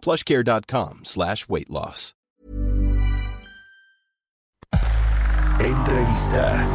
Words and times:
plushcare.com 0.00 1.00
slash 1.04 1.48
weight 1.48 1.70
loss. 1.70 2.14
Entrevista. 5.60 6.66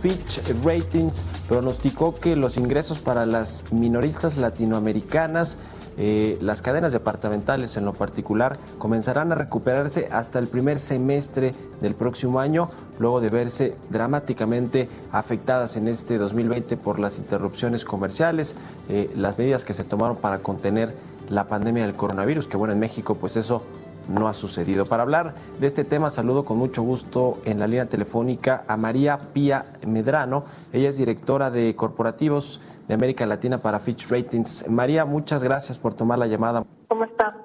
Fitch 0.00 0.40
Ratings 0.64 1.24
pronosticó 1.48 2.18
que 2.18 2.36
los 2.36 2.56
ingresos 2.56 3.00
para 3.00 3.26
las 3.26 3.64
minoristas 3.72 4.36
latinoamericanas, 4.36 5.58
eh, 5.98 6.38
las 6.40 6.62
cadenas 6.62 6.92
departamentales 6.92 7.76
en 7.76 7.84
lo 7.84 7.92
particular, 7.92 8.58
comenzarán 8.78 9.32
a 9.32 9.34
recuperarse 9.34 10.08
hasta 10.10 10.38
el 10.38 10.48
primer 10.48 10.78
semestre 10.78 11.54
del 11.80 11.94
próximo 11.94 12.40
año, 12.40 12.68
luego 12.98 13.20
de 13.20 13.28
verse 13.28 13.76
dramáticamente 13.90 14.88
afectadas 15.12 15.76
en 15.76 15.88
este 15.88 16.18
2020 16.18 16.76
por 16.76 16.98
las 16.98 17.18
interrupciones 17.18 17.84
comerciales, 17.84 18.54
eh, 18.88 19.10
las 19.16 19.38
medidas 19.38 19.64
que 19.64 19.74
se 19.74 19.84
tomaron 19.84 20.16
para 20.16 20.38
contener 20.38 20.94
la 21.28 21.46
pandemia 21.46 21.84
del 21.84 21.94
coronavirus, 21.94 22.48
que 22.48 22.56
bueno, 22.56 22.72
en 22.72 22.80
México 22.80 23.14
pues 23.14 23.36
eso 23.36 23.62
no 24.08 24.28
ha 24.28 24.34
sucedido. 24.34 24.86
Para 24.86 25.02
hablar 25.02 25.34
de 25.58 25.66
este 25.66 25.84
tema, 25.84 26.10
saludo 26.10 26.44
con 26.44 26.58
mucho 26.58 26.82
gusto 26.82 27.38
en 27.44 27.58
la 27.58 27.66
línea 27.66 27.86
telefónica 27.86 28.64
a 28.66 28.76
María 28.76 29.18
Pía 29.32 29.64
Medrano. 29.86 30.44
Ella 30.72 30.88
es 30.88 30.96
directora 30.96 31.50
de 31.50 31.74
corporativos 31.76 32.60
de 32.88 32.94
América 32.94 33.26
Latina 33.26 33.58
para 33.58 33.78
Fitch 33.78 34.08
Ratings. 34.10 34.68
María, 34.68 35.04
muchas 35.04 35.44
gracias 35.44 35.78
por 35.78 35.94
tomar 35.94 36.18
la 36.18 36.26
llamada. 36.26 36.64
¿Cómo 36.88 37.04
está? 37.04 37.36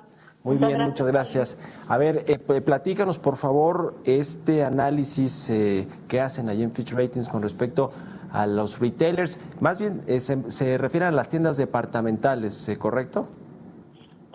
Muy 0.44 0.58
bien, 0.58 0.80
muchas 0.80 1.08
gracias. 1.08 1.60
A 1.88 1.98
ver, 1.98 2.24
eh, 2.28 2.38
platícanos 2.38 3.18
por 3.18 3.36
favor 3.36 3.96
este 4.04 4.64
análisis 4.64 5.50
eh, 5.50 5.88
que 6.08 6.22
hacen 6.22 6.50
allí 6.50 6.62
en 6.62 6.72
Fitch 6.72 6.94
Ratings 6.94 7.28
con 7.28 7.42
respecto 7.42 7.92
a 8.32 8.46
los 8.46 8.80
retailers. 8.80 9.40
Más 9.60 9.80
bien 9.80 10.04
eh, 10.06 10.20
se, 10.20 10.52
se 10.52 10.78
refieren 10.78 11.10
a 11.10 11.12
las 11.12 11.30
tiendas 11.30 11.58
departamentales, 11.58 12.72
¿correcto? 12.78 13.28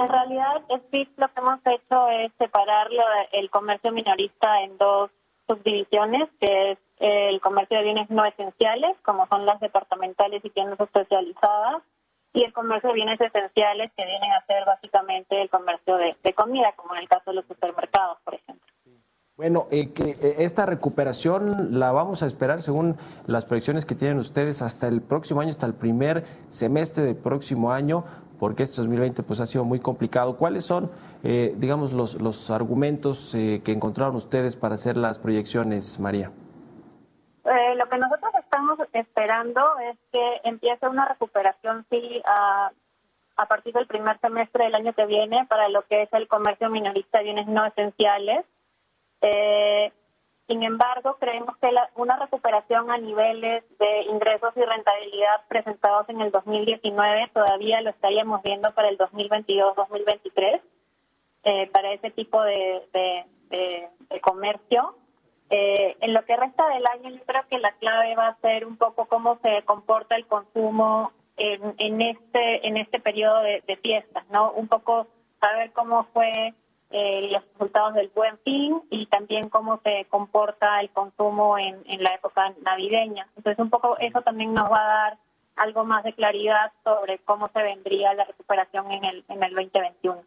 En 0.00 0.08
realidad, 0.08 0.62
Fitch 0.90 1.10
lo 1.18 1.28
que 1.28 1.40
hemos 1.40 1.60
hecho 1.66 2.08
es 2.08 2.32
separar 2.38 2.88
el 3.32 3.50
comercio 3.50 3.92
minorista 3.92 4.62
en 4.62 4.78
dos 4.78 5.10
subdivisiones, 5.46 6.26
que 6.40 6.72
es 6.72 6.78
el 7.00 7.38
comercio 7.42 7.76
de 7.76 7.84
bienes 7.84 8.08
no 8.08 8.24
esenciales, 8.24 8.96
como 9.02 9.26
son 9.26 9.44
las 9.44 9.60
departamentales 9.60 10.42
y 10.42 10.48
tiendas 10.48 10.80
especializadas, 10.80 11.82
y 12.32 12.44
el 12.44 12.52
comercio 12.54 12.88
de 12.88 12.94
bienes 12.94 13.20
esenciales, 13.20 13.90
que 13.94 14.06
vienen 14.06 14.32
a 14.32 14.46
ser 14.46 14.64
básicamente 14.64 15.42
el 15.42 15.50
comercio 15.50 15.98
de, 15.98 16.32
comida, 16.32 16.72
como 16.76 16.94
en 16.94 17.02
el 17.02 17.08
caso 17.08 17.32
de 17.32 17.34
los 17.34 17.44
supermercados, 17.44 18.16
por 18.24 18.34
ejemplo. 18.34 18.66
Bueno, 19.36 19.66
eh, 19.70 19.92
que 19.92 20.10
eh, 20.10 20.36
esta 20.38 20.64
recuperación 20.64 21.78
la 21.78 21.92
vamos 21.92 22.22
a 22.22 22.26
esperar 22.26 22.62
según 22.62 22.96
las 23.26 23.44
proyecciones 23.44 23.84
que 23.84 23.94
tienen 23.94 24.18
ustedes 24.18 24.62
hasta 24.62 24.86
el 24.86 25.02
próximo 25.02 25.42
año, 25.42 25.50
hasta 25.50 25.66
el 25.66 25.74
primer 25.74 26.24
semestre 26.48 27.04
del 27.04 27.16
próximo 27.16 27.72
año 27.72 28.04
porque 28.40 28.62
este 28.62 28.78
2020 28.78 29.22
pues 29.22 29.38
ha 29.38 29.46
sido 29.46 29.64
muy 29.64 29.78
complicado. 29.78 30.36
¿Cuáles 30.36 30.64
son, 30.64 30.90
eh, 31.22 31.54
digamos, 31.58 31.92
los, 31.92 32.20
los 32.20 32.50
argumentos 32.50 33.34
eh, 33.34 33.60
que 33.62 33.72
encontraron 33.72 34.16
ustedes 34.16 34.56
para 34.56 34.74
hacer 34.74 34.96
las 34.96 35.18
proyecciones, 35.18 36.00
María? 36.00 36.32
Eh, 37.44 37.74
lo 37.76 37.88
que 37.88 37.98
nosotros 37.98 38.32
estamos 38.42 38.78
esperando 38.94 39.60
es 39.90 39.98
que 40.10 40.40
empiece 40.44 40.88
una 40.88 41.06
recuperación, 41.06 41.84
sí, 41.90 42.22
a, 42.24 42.72
a 43.36 43.46
partir 43.46 43.74
del 43.74 43.86
primer 43.86 44.18
semestre 44.20 44.64
del 44.64 44.74
año 44.74 44.94
que 44.94 45.04
viene 45.04 45.46
para 45.46 45.68
lo 45.68 45.82
que 45.82 46.02
es 46.02 46.12
el 46.12 46.26
comercio 46.26 46.70
minorista 46.70 47.18
de 47.18 47.24
bienes 47.24 47.46
no 47.46 47.66
esenciales. 47.66 48.46
Eh, 49.20 49.92
sin 50.50 50.64
embargo, 50.64 51.16
creemos 51.20 51.56
que 51.58 51.70
una 51.94 52.16
recuperación 52.16 52.90
a 52.90 52.98
niveles 52.98 53.62
de 53.78 54.02
ingresos 54.10 54.52
y 54.56 54.62
rentabilidad 54.64 55.46
presentados 55.46 56.08
en 56.08 56.20
el 56.20 56.32
2019 56.32 57.30
todavía 57.32 57.80
lo 57.82 57.90
estaríamos 57.90 58.42
viendo 58.42 58.74
para 58.74 58.88
el 58.88 58.98
2022-2023 58.98 60.60
eh, 61.44 61.70
para 61.72 61.92
ese 61.92 62.10
tipo 62.10 62.42
de, 62.42 62.82
comercio. 64.22 64.96
Eh, 65.50 65.96
en 66.00 66.14
lo 66.14 66.24
que 66.24 66.36
resta 66.36 66.68
del 66.68 66.84
año, 66.84 67.10
yo 67.10 67.24
creo 67.24 67.42
que 67.48 67.60
la 67.60 67.70
clave 67.74 68.16
va 68.16 68.26
a 68.26 68.40
ser 68.40 68.66
un 68.66 68.76
poco 68.76 69.06
cómo 69.06 69.38
se 69.42 69.62
comporta 69.62 70.16
el 70.16 70.26
consumo 70.26 71.12
en, 71.36 72.00
este 72.00 72.66
en 72.66 72.76
este 72.76 72.98
periodo 72.98 73.40
de, 73.42 73.62
de 73.68 73.76
fiestas, 73.76 74.24
¿no? 74.30 74.50
Un 74.50 74.66
poco 74.66 75.06
saber 75.40 75.70
cómo 75.72 76.08
fue 76.12 76.54
eh, 76.90 77.28
los 77.30 77.42
resultados 77.52 77.94
del 77.94 78.10
buen 78.14 78.38
fin 78.38 78.82
y 78.90 79.06
también 79.06 79.48
cómo 79.48 79.80
se 79.84 80.06
comporta 80.10 80.80
el 80.80 80.90
consumo 80.90 81.56
en, 81.58 81.82
la 82.02 82.14
época 82.14 82.52
navideña. 82.64 83.28
Entonces, 83.36 83.58
un 83.58 83.70
poco 83.70 83.96
eso 83.98 84.22
también 84.22 84.52
nos 84.54 84.70
va 84.70 84.80
a 84.80 84.88
dar 84.88 85.18
algo 85.56 85.84
más 85.84 86.02
de 86.04 86.12
claridad 86.14 86.72
sobre 86.82 87.18
cómo 87.18 87.48
se 87.52 87.62
vendría 87.62 88.14
la 88.14 88.24
recuperación 88.24 88.90
en 88.90 89.04
el, 89.04 89.24
en 89.28 89.42
el 89.42 89.54
2021. 89.54 90.22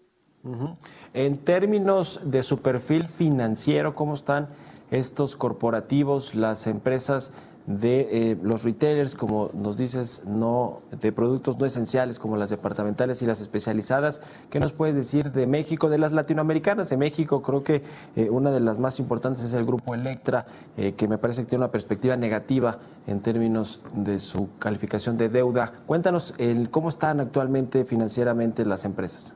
En 1.14 1.46
términos 1.46 2.20
de 2.24 2.44
su 2.44 2.62
perfil 2.62 3.08
financiero, 3.08 3.96
¿cómo 3.96 4.14
están 4.14 4.48
estos 4.92 5.36
corporativos, 5.36 6.36
las 6.36 6.68
empresas 6.68 7.34
de 7.66 8.32
eh, 8.32 8.38
los 8.42 8.64
retailers, 8.64 9.16
como 9.16 9.50
nos 9.54 9.78
dices, 9.78 10.24
no 10.26 10.82
de 11.00 11.12
productos 11.12 11.58
no 11.58 11.66
esenciales 11.66 12.20
como 12.20 12.36
las 12.36 12.50
departamentales 12.50 13.22
y 13.22 13.26
las 13.26 13.42
especializadas. 13.42 14.22
¿Qué 14.50 14.60
nos 14.60 14.74
puedes 14.74 14.96
decir 14.96 15.32
de 15.32 15.48
México, 15.48 15.90
de 15.90 15.98
las 15.98 16.12
latinoamericanas 16.12 16.90
de 16.90 16.98
México? 16.98 17.42
Creo 17.42 17.62
que 17.62 17.84
eh, 18.16 18.30
una 18.30 18.52
de 18.52 18.60
las 18.60 18.80
más 18.80 19.00
importantes 19.00 19.44
es 19.44 19.54
el 19.54 19.66
grupo 19.66 19.94
Electra, 19.94 20.46
eh, 20.78 20.94
que 20.94 21.08
me 21.08 21.18
parece 21.18 21.44
que 21.44 21.50
tiene 21.50 21.64
una 21.64 21.72
perspectiva 21.72 22.18
negativa 22.18 22.80
en 23.08 23.22
términos 23.22 23.82
de 23.94 24.20
su 24.20 24.50
calificación 24.60 25.18
de 25.18 25.30
deuda. 25.30 25.74
Cuéntanos 25.86 26.34
el, 26.38 26.70
cómo 26.70 26.90
están 26.90 27.20
actualmente 27.20 27.86
financieramente 27.86 28.66
las 28.66 28.86
empresas. 28.86 29.36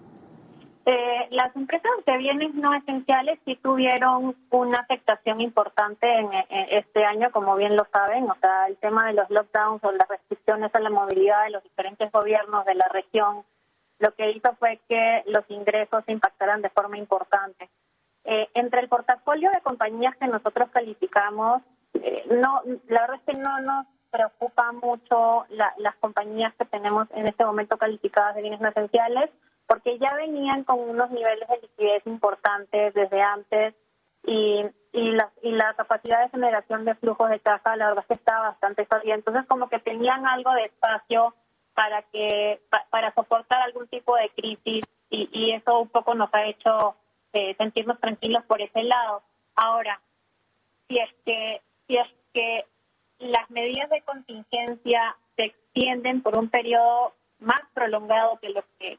Eh, 0.90 1.28
las 1.31 1.53
empresas 1.53 1.92
de 2.06 2.18
bienes 2.18 2.56
no 2.56 2.74
esenciales 2.74 3.38
sí 3.44 3.58
tuvieron 3.62 4.38
una 4.52 4.78
afectación 4.78 5.42
importante 5.42 6.08
en, 6.09 6.30
este 6.50 7.03
año, 7.03 7.30
como 7.31 7.58
bien 7.58 7.75
lo 7.75 7.86
saben. 7.92 8.30
O 8.30 8.36
sea, 8.40 8.68
el 8.68 8.78
tema 8.78 9.08
de 9.08 9.14
los 9.14 9.30
lockdowns 9.30 9.84
o 9.84 9.92
las 9.92 10.08
restricciones 10.08 10.74
a 10.74 10.80
la 10.80 10.90
movilidad 10.90 11.44
de 11.44 11.50
los 11.50 11.64
diferentes 11.64 12.09
gobiernos 12.09 12.64
de 12.64 12.76
la 12.76 12.88
región, 12.88 13.44
lo 14.00 14.14
que 14.14 14.31
hizo 14.31 14.56
fue 14.59 14.80
que 14.88 15.24
los 15.26 15.44
ingresos 15.50 16.06
se 16.06 16.14
impactaran 16.14 16.62
de 16.62 16.70
forma 16.70 16.97
importante. 16.97 17.70
Eh, 18.24 18.47
entre 18.53 18.80
el 18.80 18.88
portafolio 18.88 19.52
de 19.52 19.59
compañías 19.59 20.16
que 20.16 20.28
nosotros 20.28 20.70
calificamos, 20.72 21.64
eh, 21.96 22.24
no, 22.30 22.62
la 22.88 23.02
verdad 23.02 23.20
es 23.28 23.36
que 23.36 23.42
no 23.42 23.59
nos 23.59 23.88
preocupa 24.09 24.72
mucho 24.72 25.47
las 25.50 25.96
compañías 25.97 26.53
que 26.56 26.64
tenemos 26.64 27.09
en 27.12 27.28
este 27.28 27.44
momento 27.44 27.78
calificadas 27.78 28.36
de 28.36 28.42
bienes 28.42 28.62
no 28.62 28.70
esenciales 28.70 29.30
porque 29.67 29.97
ya 30.00 30.13
venían 30.16 30.63
con 30.63 30.79
unos 30.79 31.11
niveles 31.11 31.47
de 31.47 31.59
liquidez 31.61 32.07
importantes 32.07 32.94
desde 32.94 33.22
antes 33.22 33.75
y, 34.23 34.66
y, 34.94 35.11
la, 35.11 35.31
y 35.41 35.51
la 35.51 35.73
capacidad 35.73 36.23
de 36.23 36.29
generación 36.29 36.85
de 36.85 36.95
flujos 36.95 37.29
de 37.29 37.39
caja, 37.39 37.75
la 37.75 37.88
verdad 37.89 38.03
es 38.03 38.07
que 38.07 38.13
estaba 38.22 38.50
bastante 38.50 38.88
sólida. 38.89 39.16
Entonces, 39.16 39.45
como 39.47 39.69
que 39.69 39.79
tenían 39.79 40.25
algo 40.25 40.51
de 40.53 40.66
espacio 40.66 41.33
para 41.73 42.01
que 42.01 42.59
para 42.89 43.13
soportar 43.13 43.61
algún 43.61 43.88
tipo 43.88 44.16
de 44.16 44.29
crisis 44.29 44.83
y, 45.11 45.52
eso 45.52 45.79
un 45.79 45.90
poco 45.90 46.16
nos 46.16 46.34
ha 46.34 46.46
hecho 46.46 46.96
eh, 47.34 47.55
sentirnos 47.55 47.99
tranquilos 47.99 48.43
por 48.46 48.61
ese 48.61 48.81
lado. 48.81 49.22
Ahora, 49.55 50.02
si 50.87 50.97
es 50.97 51.09
que 51.23 51.61
si 51.87 51.97
es 51.97 52.08
que 52.34 52.66
las 53.20 53.49
medidas 53.52 53.90
de 53.91 54.02
contingencia 54.02 55.16
se 55.35 55.46
extienden 55.46 56.23
por 56.23 56.37
un 56.37 56.49
periodo 56.49 57.13
más 57.40 57.61
prolongado 57.73 58.37
que 58.40 58.49
lo 58.49 58.63
que, 58.79 58.97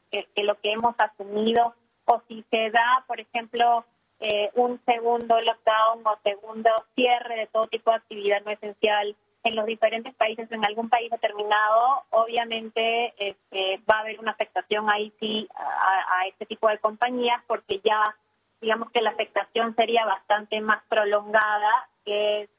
hemos 0.71 0.95
asumido 0.99 1.73
o 2.05 2.21
si 2.27 2.43
se 2.49 2.69
da, 2.71 3.03
por 3.07 3.19
ejemplo, 3.19 3.85
eh, 4.19 4.49
un 4.55 4.81
segundo 4.85 5.39
lockdown 5.39 6.05
o 6.05 6.19
segundo 6.23 6.69
cierre 6.95 7.35
de 7.37 7.47
todo 7.47 7.65
tipo 7.67 7.91
de 7.91 7.97
actividad 7.97 8.41
no 8.43 8.51
esencial 8.51 9.15
en 9.43 9.55
los 9.55 9.65
diferentes 9.65 10.13
países, 10.15 10.51
en 10.51 10.65
algún 10.65 10.89
país 10.89 11.09
determinado, 11.09 12.03
obviamente 12.09 13.13
este, 13.17 13.81
va 13.89 13.97
a 13.97 13.99
haber 14.01 14.19
una 14.19 14.31
afectación 14.31 14.89
ahí 14.89 15.13
sí 15.19 15.47
a, 15.55 16.27
este 16.27 16.45
tipo 16.45 16.67
de 16.67 16.77
compañías 16.79 17.41
porque 17.47 17.79
ya 17.83 18.15
digamos 18.59 18.91
que 18.91 19.01
la 19.01 19.11
afectación 19.11 19.73
sería 19.75 20.05
bastante 20.05 20.59
más 20.59 20.83
prolongada 20.89 21.87
que, 22.03 22.49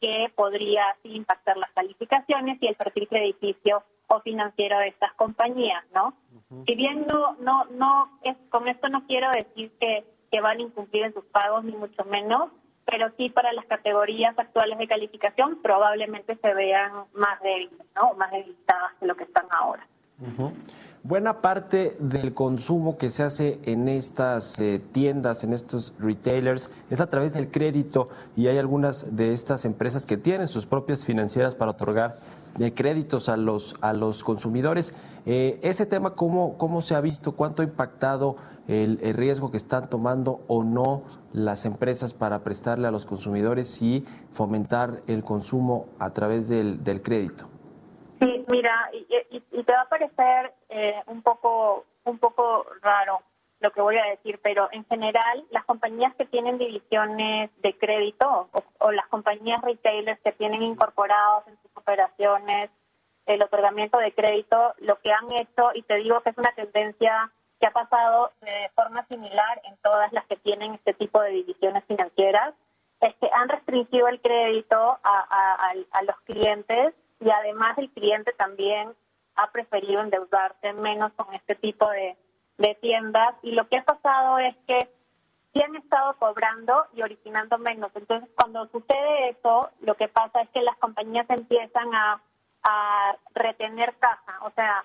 que 0.00 0.32
podría 0.34 0.96
impactar 1.04 1.56
las 1.56 1.70
calificaciones 1.70 2.58
y 2.60 2.66
el 2.66 2.74
perfil 2.74 3.06
crediticio 3.06 3.84
financiero 4.20 4.78
de 4.78 4.88
estas 4.88 5.12
compañías, 5.14 5.84
¿no? 5.94 6.14
Si 6.66 6.74
bien 6.74 7.06
no, 7.06 7.36
no, 7.40 7.64
no 7.66 8.04
es, 8.22 8.36
con 8.50 8.68
esto 8.68 8.88
no 8.88 9.06
quiero 9.06 9.30
decir 9.30 9.72
que, 9.80 10.04
que 10.30 10.40
van 10.40 10.58
a 10.58 10.62
incumplir 10.62 11.04
en 11.04 11.14
sus 11.14 11.24
pagos, 11.24 11.64
ni 11.64 11.72
mucho 11.72 12.04
menos, 12.04 12.50
pero 12.84 13.10
sí 13.16 13.30
para 13.30 13.52
las 13.52 13.64
categorías 13.66 14.38
actuales 14.38 14.78
de 14.78 14.86
calificación 14.86 15.60
probablemente 15.62 16.36
se 16.36 16.54
vean 16.54 16.92
más 17.14 17.40
débiles, 17.40 17.86
¿no? 17.94 18.14
Más 18.14 18.30
debilitadas 18.30 18.92
que 19.00 19.06
lo 19.06 19.16
que 19.16 19.24
están 19.24 19.46
ahora. 19.50 19.86
Buena 21.06 21.42
parte 21.42 21.98
del 22.00 22.32
consumo 22.32 22.96
que 22.96 23.10
se 23.10 23.24
hace 23.24 23.60
en 23.64 23.88
estas 23.88 24.58
eh, 24.58 24.80
tiendas, 24.92 25.44
en 25.44 25.52
estos 25.52 25.92
retailers, 25.98 26.72
es 26.88 27.02
a 27.02 27.10
través 27.10 27.34
del 27.34 27.50
crédito 27.50 28.08
y 28.36 28.46
hay 28.46 28.56
algunas 28.56 29.14
de 29.14 29.34
estas 29.34 29.66
empresas 29.66 30.06
que 30.06 30.16
tienen 30.16 30.48
sus 30.48 30.64
propias 30.64 31.04
financieras 31.04 31.54
para 31.54 31.72
otorgar 31.72 32.16
eh, 32.58 32.72
créditos 32.72 33.28
a 33.28 33.36
los, 33.36 33.76
a 33.82 33.92
los 33.92 34.24
consumidores. 34.24 34.94
Eh, 35.26 35.60
ese 35.62 35.84
tema, 35.84 36.14
¿cómo, 36.14 36.56
¿cómo 36.56 36.80
se 36.80 36.94
ha 36.94 37.02
visto? 37.02 37.32
¿Cuánto 37.32 37.60
ha 37.60 37.66
impactado 37.66 38.36
el, 38.66 38.98
riesgo 39.14 39.50
que 39.50 39.58
están 39.58 39.90
tomando 39.90 40.40
o 40.46 40.64
no 40.64 41.02
las 41.34 41.66
empresas 41.66 42.14
para 42.14 42.42
prestarle 42.44 42.88
a 42.88 42.90
los 42.90 43.04
consumidores 43.04 43.82
y 43.82 44.06
fomentar 44.32 45.02
el 45.06 45.22
consumo 45.22 45.84
a 45.98 46.14
través 46.14 46.48
del, 46.48 46.82
del 46.82 47.02
crédito? 47.02 47.53
Sí, 48.20 48.44
mira, 48.50 48.90
y, 48.92 49.62
te 49.62 49.72
va 49.72 49.82
a 49.82 49.88
parecer 49.88 50.52
eh, 50.68 51.02
un 51.06 51.22
poco 51.22 51.84
un 52.04 52.18
poco 52.18 52.66
raro 52.82 53.22
lo 53.60 53.72
que 53.72 53.80
voy 53.80 53.96
a 53.96 54.04
decir, 54.04 54.38
pero 54.42 54.68
en 54.72 54.84
general 54.84 55.44
las 55.50 55.64
compañías 55.64 56.14
que 56.16 56.26
tienen 56.26 56.58
divisiones 56.58 57.50
de 57.62 57.76
crédito 57.78 58.50
o, 58.78 58.92
las 58.92 59.06
compañías 59.06 59.62
retailers 59.62 60.20
que 60.20 60.32
tienen 60.32 60.62
incorporados 60.62 61.46
en 61.48 61.56
sus 61.62 61.70
operaciones 61.74 62.70
el 63.24 63.42
otorgamiento 63.42 63.96
de 63.96 64.12
crédito, 64.12 64.74
lo 64.80 64.98
que 65.00 65.10
han 65.10 65.32
hecho, 65.32 65.70
y 65.74 65.80
te 65.82 65.94
digo 65.96 66.20
que 66.20 66.28
es 66.28 66.36
una 66.36 66.52
tendencia 66.52 67.32
que 67.58 67.66
ha 67.66 67.70
pasado 67.70 68.32
de 68.42 68.70
forma 68.74 69.06
similar 69.06 69.62
en 69.64 69.78
todas 69.78 70.12
las 70.12 70.26
que 70.26 70.36
tienen 70.36 70.74
este 70.74 70.92
tipo 70.92 71.22
de 71.22 71.30
divisiones 71.30 71.84
financieras, 71.84 72.52
es 73.00 73.14
que 73.14 73.30
han 73.32 73.48
restringido 73.48 74.08
el 74.08 74.20
crédito 74.20 74.98
a 75.02 76.02
los 76.02 76.20
clientes 76.26 76.92
y 77.24 77.30
además 77.30 77.78
el 77.78 77.90
cliente 77.90 78.32
también 78.32 78.92
ha 79.36 79.50
preferido 79.50 80.02
endeudarse 80.02 80.74
menos 80.74 81.10
con 81.14 81.32
este 81.34 81.54
tipo 81.54 81.88
de, 81.90 82.16
tiendas 82.80 83.34
y 83.42 83.52
lo 83.52 83.66
que 83.68 83.78
ha 83.78 83.84
pasado 83.84 84.38
es 84.38 84.54
que 84.68 84.88
sí 85.52 85.60
han 85.60 85.74
estado 85.74 86.16
cobrando 86.18 86.86
y 86.94 87.02
originando 87.02 87.58
menos. 87.58 87.90
Entonces, 87.96 88.30
cuando 88.36 88.68
sucede 88.68 89.30
eso, 89.30 89.70
lo 89.80 89.96
que 89.96 90.06
pasa 90.06 90.42
es 90.42 90.48
que 90.50 90.62
las 90.62 90.76
compañías 90.76 91.26
empiezan 91.30 91.92
a, 91.94 92.20
retener 93.34 93.94
caja. 93.98 94.38
O 94.42 94.50
sea, 94.52 94.84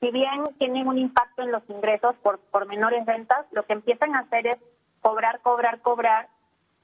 si 0.00 0.10
bien 0.10 0.42
tienen 0.58 0.88
un 0.88 0.98
impacto 0.98 1.42
en 1.42 1.52
los 1.52 1.62
ingresos 1.68 2.16
por, 2.16 2.40
por 2.40 2.66
menores 2.66 3.04
ventas, 3.04 3.46
lo 3.52 3.64
que 3.64 3.74
empiezan 3.74 4.14
a 4.14 4.20
hacer 4.20 4.46
es 4.46 4.56
cobrar, 5.00 5.40
cobrar, 5.40 5.80
cobrar 5.80 6.28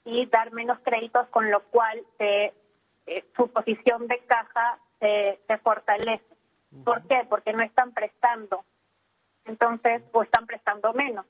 y 0.05 0.27
dar 0.27 0.53
menos 0.53 0.79
créditos, 0.81 1.27
con 1.29 1.51
lo 1.51 1.63
cual 1.65 2.03
se 2.19 2.55
eh, 3.11 3.25
su 3.37 3.49
posición 3.49 4.07
de 4.07 4.19
caja 4.21 4.79
se, 5.01 5.59
fortalece. 5.65 6.25
¿Por 6.85 7.03
qué? 7.09 7.27
Porque 7.29 7.53
no 7.53 7.65
están 7.65 7.93
prestando. 7.93 8.65
Entonces, 9.45 10.03
o 10.13 10.23
están 10.23 10.47
prestando 10.47 10.93
menos. 10.93 11.27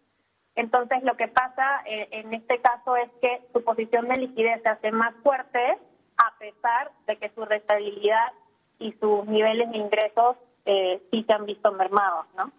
Entonces, 0.57 1.03
lo 1.05 1.17
que 1.17 1.29
pasa 1.29 1.83
eh, 1.87 2.09
en 2.11 2.35
este 2.35 2.61
caso 2.61 2.97
es 2.97 3.11
que 3.23 3.41
su 3.55 3.65
posición 3.65 4.09
de 4.09 4.17
liquidez 4.17 4.63
se 4.63 4.69
hace 4.69 4.93
más 4.93 5.15
fuerte 5.23 5.79
a 6.19 6.39
pesar 6.39 6.93
de 7.07 7.17
que 7.17 7.31
su 7.31 7.47
rentabilidad 7.47 8.33
y 8.79 8.93
sus 9.01 9.25
niveles 9.27 9.71
de 9.71 9.79
ingresos 9.79 10.37
eh, 10.67 11.03
sí 11.11 11.25
se 11.25 11.33
han 11.33 11.47
visto 11.47 11.73
mermados, 11.73 12.27
¿no? 12.37 12.53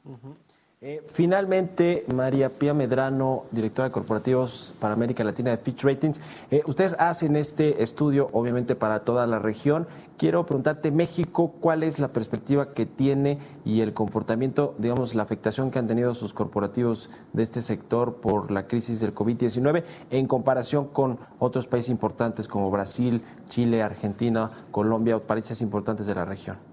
Eh, 0.83 1.03
finalmente, 1.05 2.05
María 2.11 2.49
Pía 2.49 2.73
Medrano, 2.73 3.43
directora 3.51 3.89
de 3.89 3.91
corporativos 3.91 4.73
para 4.79 4.95
América 4.95 5.23
Latina 5.23 5.51
de 5.51 5.57
Fitch 5.57 5.83
Ratings. 5.83 6.19
Eh, 6.49 6.63
ustedes 6.65 6.95
hacen 6.97 7.35
este 7.35 7.83
estudio, 7.83 8.31
obviamente, 8.33 8.73
para 8.75 9.01
toda 9.01 9.27
la 9.27 9.37
región. 9.37 9.85
Quiero 10.17 10.43
preguntarte, 10.47 10.89
México, 10.89 11.53
¿cuál 11.59 11.83
es 11.83 11.99
la 11.99 12.07
perspectiva 12.07 12.73
que 12.73 12.87
tiene 12.87 13.37
y 13.63 13.81
el 13.81 13.93
comportamiento, 13.93 14.73
digamos, 14.79 15.13
la 15.13 15.21
afectación 15.21 15.69
que 15.69 15.77
han 15.77 15.85
tenido 15.85 16.15
sus 16.15 16.33
corporativos 16.33 17.11
de 17.31 17.43
este 17.43 17.61
sector 17.61 18.15
por 18.15 18.49
la 18.49 18.65
crisis 18.65 18.99
del 19.01 19.13
COVID-19 19.13 19.83
en 20.09 20.25
comparación 20.25 20.87
con 20.87 21.19
otros 21.37 21.67
países 21.67 21.91
importantes 21.91 22.47
como 22.47 22.71
Brasil, 22.71 23.21
Chile, 23.47 23.83
Argentina, 23.83 24.49
Colombia, 24.71 25.19
países 25.19 25.61
importantes 25.61 26.07
de 26.07 26.15
la 26.15 26.25
región? 26.25 26.70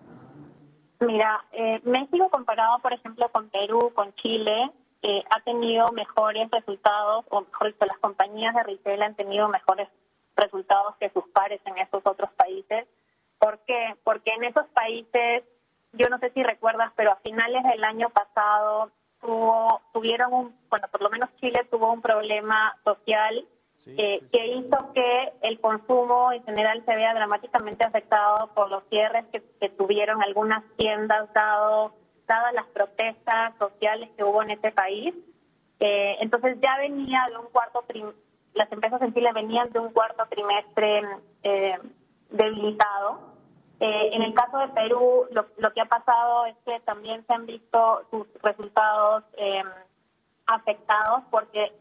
Mira, 1.00 1.44
eh, 1.52 1.80
México 1.84 2.28
comparado, 2.28 2.80
por 2.80 2.92
ejemplo, 2.92 3.28
con 3.30 3.48
Perú, 3.50 3.92
con 3.94 4.12
Chile, 4.16 4.70
eh, 5.02 5.22
ha 5.30 5.40
tenido 5.42 5.92
mejores 5.92 6.50
resultados, 6.50 7.24
o 7.28 7.42
mejor 7.42 7.68
dicho, 7.68 7.86
las 7.86 7.98
compañías 7.98 8.54
de 8.54 8.64
retail 8.64 9.02
han 9.02 9.14
tenido 9.14 9.48
mejores 9.48 9.88
resultados 10.34 10.96
que 10.96 11.10
sus 11.10 11.24
pares 11.28 11.60
en 11.66 11.78
estos 11.78 12.04
otros 12.04 12.30
países. 12.32 12.86
¿Por 13.38 13.60
qué? 13.60 13.94
Porque 14.02 14.32
en 14.32 14.44
esos 14.44 14.66
países, 14.68 15.44
yo 15.92 16.08
no 16.08 16.18
sé 16.18 16.30
si 16.30 16.42
recuerdas, 16.42 16.92
pero 16.96 17.12
a 17.12 17.16
finales 17.16 17.62
del 17.62 17.84
año 17.84 18.10
pasado 18.10 18.90
tuvo, 19.20 19.80
tuvieron 19.92 20.32
un, 20.32 20.56
bueno, 20.68 20.88
por 20.88 21.02
lo 21.02 21.10
menos 21.10 21.30
Chile 21.36 21.66
tuvo 21.70 21.92
un 21.92 22.02
problema 22.02 22.76
social 22.84 23.46
eh, 23.96 24.22
que 24.30 24.46
hizo 24.48 24.92
que 24.92 25.32
el 25.42 25.60
consumo 25.60 26.32
en 26.32 26.44
general 26.44 26.82
se 26.84 26.94
vea 26.94 27.14
dramáticamente 27.14 27.84
afectado 27.84 28.48
por 28.54 28.70
los 28.70 28.84
cierres 28.90 29.24
que, 29.32 29.40
tuvieron 29.70 30.22
algunas 30.22 30.62
tiendas 30.76 31.32
dado 31.32 31.94
dadas 32.26 32.52
las 32.52 32.66
protestas 32.66 33.54
sociales 33.58 34.10
que 34.16 34.24
hubo 34.24 34.42
en 34.42 34.50
este 34.50 34.70
país. 34.72 35.14
Eh, 35.80 36.16
entonces 36.20 36.58
ya 36.60 36.76
venía 36.78 37.26
de 37.30 37.38
un 37.38 37.46
cuarto 37.46 37.84
las 38.54 38.70
empresas 38.72 39.00
en 39.00 39.14
Chile 39.14 39.30
venían 39.32 39.70
de 39.70 39.78
un 39.78 39.92
cuarto 39.92 40.26
trimestre 40.28 41.02
eh, 41.44 41.78
debilitado. 42.30 43.20
en 43.80 44.22
el 44.22 44.34
caso 44.34 44.58
de 44.58 44.68
Perú, 44.68 45.26
lo, 45.30 45.46
lo, 45.58 45.72
que 45.72 45.80
ha 45.80 45.86
pasado 45.86 46.46
es 46.46 46.56
que 46.66 46.80
también 46.80 47.24
se 47.26 47.32
han 47.32 47.46
visto 47.46 48.02
sus 48.10 48.26
resultados 48.42 49.24
afectados 50.48 51.22
porque 51.30 51.72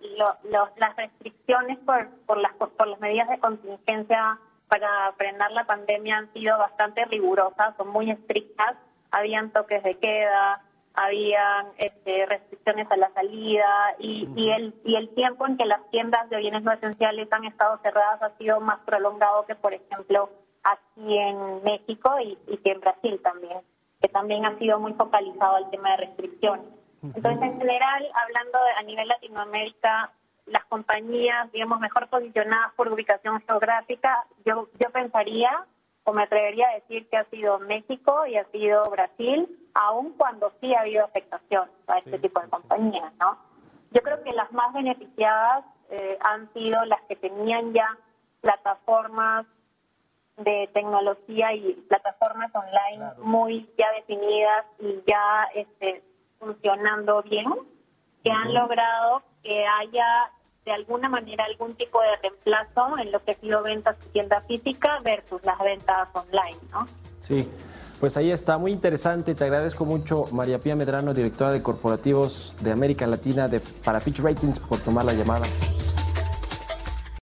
las 0.43 0.95
restricciones 0.95 1.77
por, 1.79 2.09
por, 2.25 2.37
las, 2.37 2.53
por 2.53 2.87
las 2.87 2.99
medidas 2.99 3.29
de 3.29 3.39
contingencia 3.39 4.39
para 4.67 5.13
frenar 5.13 5.51
la 5.51 5.65
pandemia 5.65 6.17
han 6.17 6.33
sido 6.33 6.57
bastante 6.57 7.05
rigurosas, 7.05 7.75
son 7.77 7.87
muy 7.87 8.11
estrictas. 8.11 8.75
Habían 9.11 9.51
toques 9.51 9.81
de 9.83 9.95
queda, 9.95 10.61
habían 10.93 11.67
este, 11.77 12.25
restricciones 12.25 12.91
a 12.91 12.97
la 12.97 13.09
salida 13.13 13.95
y, 13.99 14.27
y, 14.35 14.49
el, 14.49 14.75
y 14.83 14.95
el 14.95 15.09
tiempo 15.15 15.47
en 15.47 15.55
que 15.55 15.65
las 15.65 15.89
tiendas 15.89 16.29
de 16.29 16.37
bienes 16.37 16.63
no 16.63 16.73
esenciales 16.73 17.31
han 17.31 17.45
estado 17.45 17.77
cerradas 17.77 18.21
ha 18.21 18.37
sido 18.37 18.59
más 18.59 18.79
prolongado 18.79 19.45
que, 19.45 19.55
por 19.55 19.73
ejemplo, 19.73 20.29
aquí 20.63 21.17
en 21.17 21.63
México 21.63 22.11
y, 22.19 22.37
y 22.47 22.57
que 22.57 22.71
en 22.71 22.81
Brasil 22.81 23.21
también, 23.23 23.59
que 24.01 24.09
también 24.09 24.45
ha 24.45 24.57
sido 24.59 24.79
muy 24.79 24.93
focalizado 24.93 25.57
el 25.57 25.69
tema 25.69 25.91
de 25.91 25.97
restricciones. 25.97 26.65
Entonces, 27.03 27.41
en 27.41 27.59
general, 27.59 28.07
hablando 28.13 28.57
a 28.77 28.83
nivel 28.83 29.07
Latinoamérica, 29.07 30.11
las 30.47 30.65
compañías, 30.65 31.51
digamos, 31.51 31.79
mejor 31.79 32.07
posicionadas 32.07 32.73
por 32.75 32.91
ubicación 32.91 33.41
geográfica, 33.41 34.25
yo, 34.45 34.69
yo 34.79 34.89
pensaría 34.91 35.65
o 36.03 36.13
me 36.13 36.23
atrevería 36.23 36.69
a 36.69 36.75
decir 36.75 37.07
que 37.09 37.17
ha 37.17 37.25
sido 37.25 37.59
México 37.59 38.25
y 38.25 38.37
ha 38.37 38.45
sido 38.45 38.89
Brasil, 38.89 39.47
aun 39.73 40.13
cuando 40.13 40.53
sí 40.61 40.73
ha 40.73 40.81
habido 40.81 41.03
afectación 41.03 41.69
a 41.87 41.97
este 41.97 42.17
tipo 42.19 42.39
de 42.39 42.47
compañías, 42.47 43.13
¿no? 43.19 43.37
Yo 43.91 44.01
creo 44.01 44.23
que 44.23 44.31
las 44.31 44.51
más 44.53 44.73
beneficiadas 44.73 45.65
eh, 45.89 46.17
han 46.21 46.51
sido 46.53 46.83
las 46.85 47.01
que 47.03 47.17
tenían 47.17 47.73
ya 47.73 47.97
plataformas 48.41 49.45
de 50.37 50.69
tecnología 50.73 51.53
y 51.53 51.73
plataformas 51.89 52.51
online 52.53 53.05
muy 53.19 53.69
ya 53.77 53.91
definidas 53.93 54.65
y 54.79 55.01
ya 55.07 55.47
este, 55.55 56.03
funcionando 56.39 57.21
bien, 57.23 57.45
que 58.23 58.31
han 58.31 58.53
logrado 58.53 59.21
que 59.43 59.65
haya 59.65 60.31
de 60.65 60.71
alguna 60.73 61.07
manera 61.07 61.45
algún 61.45 61.75
tipo 61.75 62.01
de 62.01 62.15
reemplazo 62.21 62.97
en 62.97 63.11
lo 63.11 63.23
que 63.23 63.31
ha 63.31 63.35
sido 63.35 63.63
ventas 63.63 63.95
en 64.05 64.11
tienda 64.11 64.41
física 64.41 64.99
versus 65.03 65.41
las 65.45 65.57
ventas 65.59 66.09
online, 66.13 66.57
¿no? 66.71 66.85
Sí. 67.21 67.49
Pues 67.99 68.15
ahí 68.15 68.29
está, 68.29 68.59
muy 68.59 68.71
interesante. 68.71 69.33
Te 69.33 69.45
agradezco 69.45 69.83
mucho, 69.83 70.25
María 70.31 70.59
Pía 70.59 70.75
Medrano, 70.75 71.15
directora 71.15 71.51
de 71.51 71.63
corporativos 71.63 72.53
de 72.61 72.71
América 72.71 73.07
Latina 73.07 73.47
de, 73.47 73.59
para 73.59 73.99
Fitch 73.99 74.19
Ratings, 74.19 74.59
por 74.59 74.79
tomar 74.79 75.05
la 75.05 75.13
llamada. 75.13 75.47